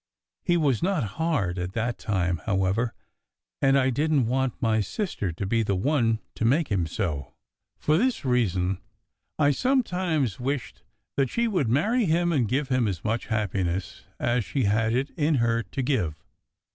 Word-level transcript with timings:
He 0.43 0.57
was 0.57 0.81
not 0.81 1.03
hard 1.21 1.59
at 1.59 1.73
that 1.73 1.99
time, 1.99 2.37
however, 2.47 2.95
and 3.61 3.77
I 3.77 3.91
didn 3.91 4.23
t 4.23 4.29
want 4.29 4.59
my 4.59 4.79
sister 4.81 5.31
to 5.33 5.45
be 5.45 5.61
the 5.61 5.75
one 5.75 6.17
to 6.33 6.43
make 6.43 6.69
him 6.71 6.87
so. 6.87 7.35
For 7.77 7.99
this 7.99 8.25
reason, 8.25 8.79
I 9.37 9.51
sometimes 9.51 10.39
wished 10.39 10.81
that 11.17 11.29
she 11.29 11.47
would 11.47 11.69
marry 11.69 12.05
him, 12.05 12.31
and 12.31 12.47
give 12.47 12.69
him 12.69 12.87
as 12.87 13.03
much 13.05 13.27
happiness 13.27 14.05
as 14.19 14.43
she 14.43 14.63
had 14.63 14.91
it 14.91 15.11
in 15.17 15.35
her 15.35 15.61
to 15.61 15.81
give. 15.83 16.23